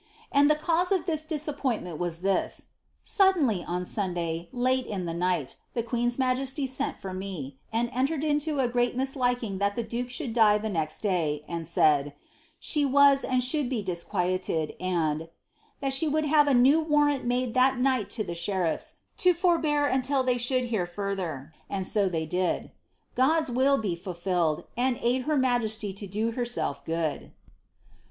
And 0.31 0.49
the 0.49 0.55
cause 0.55 0.91
of 0.91 1.07
il 1.07 1.13
(lisappoiiiiment 1.15 1.99
was 1.99 2.21
this:— 2.21 2.69
suddenly 3.03 3.63
ou 3.69 3.85
Sunday, 3.85 4.49
late 4.51 4.87
in 4.87 5.05
the 5.05 5.13
night, 5.13 5.57
I 5.75 5.83
queen's 5.83 6.17
majesty 6.17 6.65
sent 6.65 6.97
for 6.97 7.13
me, 7.13 7.59
and 7.71 7.87
entered 7.93 8.23
into 8.23 8.57
a 8.57 8.67
great 8.67 8.97
mislikiiig 8.97 9.59
that 9.59 9.77
1 9.77 9.85
duke 9.85 10.09
should 10.09 10.33
die 10.33 10.57
die 10.57 10.69
next 10.69 11.01
day, 11.01 11.45
and 11.47 11.67
said, 11.67 12.15
slie 12.59 12.89
was 12.89 13.23
and 13.23 13.43
should 13.43 13.69
be 13.69 13.83
d 13.83 13.91
quieted, 13.91 14.75
and" 14.79 15.29
that 15.81 15.93
she 15.93 16.07
would 16.07 16.25
have 16.25 16.47
a 16.47 16.55
new 16.55 16.81
warrant 16.81 17.25
made 17.25 17.53
that 17.53 17.77
night 17.77 18.09
llie 18.09 18.35
sheriffs 18.35 18.95
to 19.17 19.35
forbear 19.35 19.85
until 19.85 20.23
diey 20.23 20.39
should 20.39 20.63
hear 20.65 20.87
further, 20.87 21.53
and 21.69 21.85
so 21.85 22.09
ihcy 22.09 22.27
d 22.27 22.71
God's 23.13 23.51
will 23.51 23.77
be 23.77 23.95
fulfdled, 23.95 24.63
and 24.75 24.97
aid 24.99 25.25
her 25.25 25.37
majesty 25.37 25.93
to 25.93 26.07
do 26.07 26.31
herself 26.31 26.83
good."' 26.85 27.31